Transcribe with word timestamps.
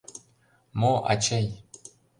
—Мо, 0.79 0.91
ачый? 1.11 1.47